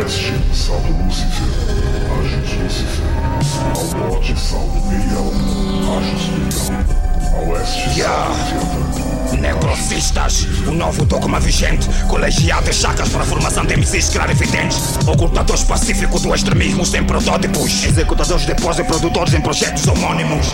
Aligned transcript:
oeste, 0.00 0.32
salve 0.54 0.92
Lúcifer, 0.92 1.46
Ajus 2.18 2.52
Lúcifer. 2.62 3.04
Ao 3.76 4.08
norte, 4.08 4.34
salve 4.38 4.80
Miriam, 4.88 5.30
Ajus 5.98 6.28
Miriam. 6.28 6.86
Ao 7.36 7.48
oeste, 7.48 8.00
yeah. 8.00 8.26
salve 8.34 9.40
Necrocistas, 9.40 10.46
o 10.66 10.72
novo 10.72 11.04
dogma 11.04 11.38
vigente, 11.38 11.88
colegiado 12.08 12.68
e 12.68 12.72
chacas 12.72 13.08
para 13.08 13.22
a 13.22 13.26
formação 13.26 13.64
de 13.64 13.76
MCs 13.76 14.10
clarividentes, 14.10 14.98
ocultadores 15.06 15.64
pacíficos 15.64 16.22
do 16.22 16.34
extremismo 16.34 16.84
sem 16.84 17.04
protótipos, 17.04 17.84
executadores 17.84 18.46
de 18.46 18.54
pós 18.54 18.78
e 18.78 18.84
produtores 18.84 19.34
em 19.34 19.40
projetos 19.40 19.86
homônimos 19.86 20.46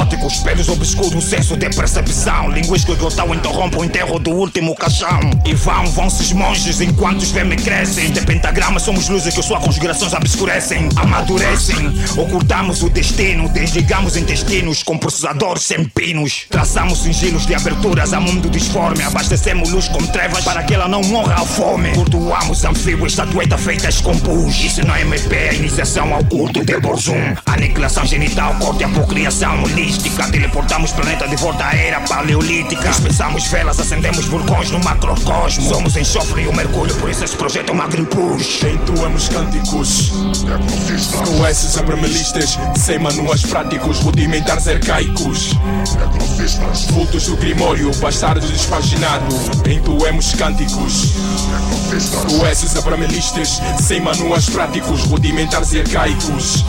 góticos, 0.00 0.34
espelhos 0.34 0.68
obscuros, 0.68 1.24
senso 1.24 1.56
de 1.56 1.68
percepção. 1.68 2.50
Línguas 2.50 2.84
que 2.84 2.94
glotão 2.94 3.34
interrompem 3.34 3.80
o 3.80 3.84
enterro 3.84 4.18
do 4.18 4.30
último 4.30 4.74
caixão. 4.74 5.20
E 5.44 5.54
vão, 5.54 5.84
vão-se 5.86 6.22
os 6.22 6.32
monges 6.32 6.80
enquanto 6.80 7.20
os 7.22 7.32
me 7.32 7.56
crescem. 7.56 8.10
De 8.10 8.20
pentagrama 8.22 8.80
somos 8.80 9.08
luzes 9.08 9.34
que 9.34 9.42
suas 9.42 9.62
conjurações 9.62 10.12
obscurecem, 10.14 10.88
amadurecem. 10.96 11.76
Ocultamos 12.16 12.82
o 12.82 12.88
destino, 12.88 13.48
desligamos 13.50 14.16
intestinos 14.16 14.82
com 14.82 14.96
processadores 14.96 15.64
sem 15.64 15.84
pinos. 15.84 16.46
Traçamos 16.48 17.02
sigilos 17.02 17.46
de 17.46 17.54
aberturas 17.54 18.14
a 18.14 18.20
mundo 18.20 18.48
disforme. 18.48 19.02
Abastecemos 19.02 19.70
luz 19.70 19.88
com 19.88 20.04
trevas 20.06 20.44
para 20.44 20.62
que 20.62 20.74
ela 20.74 20.88
não 20.88 21.02
morra 21.02 21.34
à 21.34 21.44
fome. 21.44 21.90
Cultuamos 21.90 22.64
anfíbios, 22.64 23.12
estatueta 23.12 23.58
feitas 23.58 24.00
com 24.00 24.18
pus. 24.18 24.64
Isso 24.64 24.86
não 24.86 24.94
é 24.94 25.02
MP, 25.02 25.34
é 25.34 25.54
iniciação 25.54 26.14
ao 26.14 26.24
culto 26.24 26.64
de 26.64 26.78
Borzum. 26.80 27.34
Aniquilação 27.46 28.06
genital, 28.06 28.54
corte 28.54 28.80
e 28.80 28.84
apocriação 28.84 29.62
holística. 29.90 30.30
Teleportamos 30.30 30.92
planeta 30.92 31.26
de 31.26 31.36
volta 31.36 31.66
à 31.66 31.74
era 31.74 32.00
paleolítica. 32.00 32.88
Dispensamos 32.88 33.46
velas, 33.48 33.78
acendemos 33.80 34.26
vulcões 34.26 34.70
no 34.70 34.78
macrocosmo. 34.80 35.68
Somos 35.68 35.96
enxofre 35.96 36.42
e 36.42 36.48
o 36.48 36.54
mergulho, 36.54 36.94
por 36.96 37.10
isso 37.10 37.24
esse 37.24 37.36
projeto 37.36 37.70
é 37.70 37.72
uma 37.72 37.84
agripush. 37.84 38.62
Entoamos 38.64 39.28
cânticos, 39.28 40.12
coeces 41.36 41.76
abramelistas, 41.76 42.58
sem 42.76 42.98
manuais 42.98 43.42
práticos, 43.42 43.98
rudimentares 43.98 44.68
arcaicos. 44.68 45.54
Vultos 46.92 47.26
do 47.26 47.36
grimório, 47.36 47.90
bastardos 47.96 48.50
despaginado. 48.50 49.26
Entoemos 49.68 50.34
cânticos, 50.34 51.14
coeces 52.38 52.76
abramelistas, 52.76 53.60
sem 53.80 54.00
manuais 54.00 54.48
práticos, 54.48 55.02
rudimentares 55.02 55.72
e 55.72 55.80
arcaicos. 55.80 56.64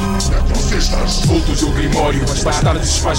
Vultos 1.25 1.61
do 1.61 1.72
grimório, 1.72 2.25
bastardos 2.44 2.81
despaginado. 2.83 3.11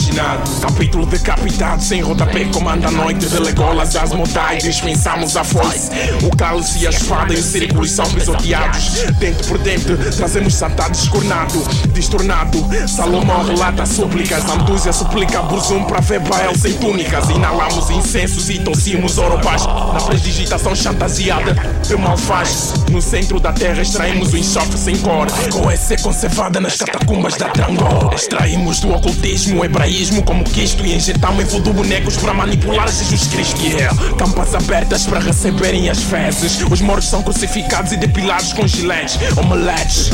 Capítulo 0.62 1.04
decapitado, 1.04 1.82
sem 1.82 2.00
rodapé, 2.00 2.46
comanda 2.46 2.88
a 2.88 2.90
noite 2.90 3.26
de 3.26 3.38
Legolas, 3.38 3.94
as 3.94 4.10
modais, 4.12 4.62
dispensamos 4.62 5.36
a 5.36 5.44
foice. 5.44 5.90
O 6.22 6.34
cálice 6.34 6.78
e 6.78 6.86
a 6.86 6.90
espada 6.90 7.34
e 7.34 7.36
o 7.36 7.42
círculo 7.42 7.86
são 7.86 8.06
pisoteados. 8.06 9.02
Dente 9.18 9.46
por 9.46 9.58
dente, 9.58 9.94
trazemos 10.16 10.54
Satã 10.54 10.90
descornado, 10.90 11.62
distornado. 11.92 12.66
Salomão 12.88 13.44
relata 13.44 13.84
súplicas, 13.84 14.48
Andúzia 14.48 14.94
suplica 14.94 15.42
Burzum 15.42 15.84
para 15.84 16.00
ver 16.00 16.20
Bael 16.20 16.56
sem 16.56 16.72
túnicas. 16.72 17.28
Inalamos 17.28 17.90
incensos 17.90 18.48
e 18.48 18.60
tossimos 18.60 19.18
orobás. 19.18 19.66
Na 19.66 20.00
presdigitação 20.00 20.74
chantageada 20.74 21.54
de 21.86 21.96
malfaz. 21.96 22.72
No 22.90 23.02
centro 23.02 23.38
da 23.38 23.52
terra 23.52 23.82
extraímos 23.82 24.32
o 24.32 24.38
enxofre 24.38 24.78
sem 24.78 24.96
cor. 24.96 25.26
Coessa 25.50 25.92
é 25.92 25.98
conservada 25.98 26.60
nas 26.60 26.76
catacumbas 26.78 27.36
da 27.36 27.50
Trangor. 27.50 28.14
Extraímos 28.14 28.80
do 28.80 28.90
ocultismo 28.90 29.60
o 29.60 29.64
hebraísmo 29.82 30.22
como 30.22 30.44
quisto 30.44 30.84
e 30.86 30.94
injetamos 30.94 31.44
em 31.44 31.46
voodoo 31.46 31.72
bonecos 31.72 32.16
para 32.16 32.32
manipular 32.32 32.88
Jesus 32.88 33.26
Cristo. 33.26 33.60
Yeah. 33.62 33.96
Campas 34.16 34.54
abertas 34.54 35.06
para 35.06 35.18
receberem 35.18 35.90
as 35.90 36.02
fezes. 36.02 36.62
Os 36.70 36.80
mortos 36.80 37.08
são 37.08 37.22
crucificados 37.22 37.92
e 37.92 37.96
depilados 37.96 38.52
com 38.52 38.66
giletes, 38.66 39.18
omeletes. 39.36 40.10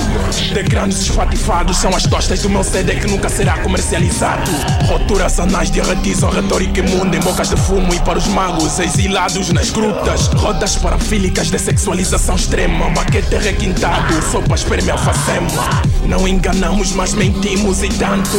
De 0.52 0.62
grandes 0.62 1.02
espatifados 1.02 1.76
são 1.76 1.94
as 1.94 2.04
tostas 2.04 2.40
do 2.40 2.48
meu 2.48 2.64
CD 2.64 2.94
que 2.94 3.06
nunca 3.06 3.28
será 3.28 3.58
comercializado. 3.58 4.50
Roturas 4.86 5.38
anais 5.38 5.70
derretizam 5.70 6.30
retórica 6.30 6.80
imunda 6.80 7.16
em 7.16 7.20
bocas 7.20 7.50
de 7.50 7.56
fumo 7.56 7.92
e 7.92 8.00
para 8.00 8.18
os 8.18 8.26
magos 8.28 8.78
exilados 8.78 9.50
nas 9.50 9.70
grutas. 9.70 10.28
Rodas 10.28 10.76
parafílicas 10.76 11.50
de 11.50 11.58
sexualização 11.58 12.36
extrema. 12.36 12.90
Baquete 12.90 13.36
requintado, 13.36 14.22
sopa 14.30 14.54
esperma 14.54 14.92
alfacema. 14.92 15.82
Não 16.06 16.26
enganamos, 16.26 16.92
mas 16.92 17.12
mentimos 17.12 17.82
e 17.82 17.88
tanto. 17.88 18.38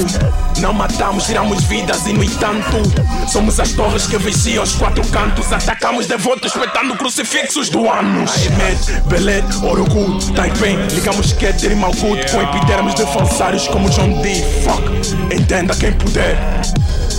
Não 0.60 0.74
matamos, 0.74 1.19
tiramos 1.26 1.64
vidas 1.66 2.06
e 2.08 2.14
no 2.14 2.24
entanto 2.24 2.78
Somos 3.28 3.60
as 3.60 3.72
torres 3.74 4.08
que 4.08 4.18
vigiam 4.18 4.64
os 4.64 4.74
quatro 4.74 5.06
cantos. 5.08 5.52
Atacamos 5.52 6.08
devotos 6.08 6.54
espetando 6.56 6.96
crucifixos 6.96 7.70
do 7.70 7.90
anos 7.90 8.32
Ahmed, 8.48 9.02
Belet, 9.08 9.46
Orogu, 9.64 10.18
Taipei. 10.34 10.76
Ligamos 10.94 11.34
Keter 11.34 11.72
e 11.72 11.76
Malkut 11.76 12.32
com 12.32 12.42
epidermos 12.42 12.96
de 12.96 13.06
falsários 13.06 13.68
como 13.68 13.90
John 13.90 14.22
D. 14.22 14.36
Fuck, 14.64 15.34
entenda 15.34 15.76
quem 15.76 15.94
puder. 15.94 16.38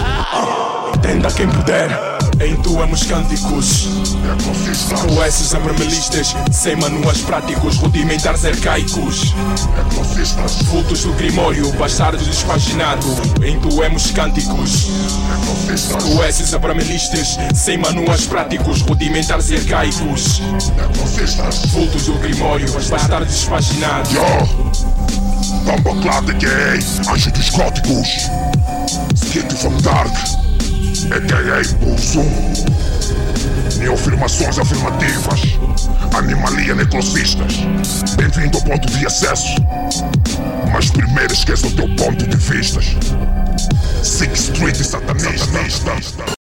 Ah, 0.00 0.90
Entenda 0.94 1.30
quem 1.30 1.48
puder 1.48 2.09
Entoamos 2.40 3.04
cânticos. 3.04 3.86
Coeces 5.14 5.54
abramelistas 5.54 6.34
Sem 6.50 6.74
manuais 6.74 7.18
práticos 7.18 7.76
Rudimentares 7.76 8.46
arcaicos. 8.46 9.34
Vultos 10.64 11.02
do 11.02 11.12
grimório 11.12 11.70
Bastardos 11.72 12.26
despaginado 12.26 13.06
Entoemos 13.44 14.10
cânticos. 14.12 14.88
Coeces 16.16 16.54
abramelistas 16.54 17.38
Sem 17.54 17.76
manuais 17.76 18.26
práticos 18.26 18.80
Rudimentares 18.80 19.52
arcaicos. 19.52 20.40
Vultos 21.72 22.06
do 22.06 22.14
grimório 22.14 22.72
Bastardos 22.88 23.34
despaginado 23.34 24.08
Bomba 25.64 26.00
Clad 26.00 26.32
gay, 26.38 26.80
anjo 27.06 27.30
dos 27.32 27.50
góticos 27.50 28.30
Skate 29.14 29.54
from 29.56 29.76
Dark 29.82 30.49
a.k.a. 31.06 31.84
Bolsum 31.84 32.24
Neofirmações 33.78 34.58
afirmativas. 34.58 35.40
Animalia 36.16 36.74
necrocistas. 36.74 37.54
Bem-vindo 38.16 38.58
ao 38.58 38.64
ponto 38.64 38.88
de 38.90 39.06
acesso. 39.06 39.54
Mas 40.72 40.90
primeiro 40.90 41.32
esqueça 41.32 41.66
o 41.66 41.70
teu 41.72 41.88
ponto 41.96 42.26
de 42.26 42.36
vistas 42.36 42.96
Six 44.02 44.40
Street 44.40 44.80
e 44.80 44.84
satanista 44.84 46.39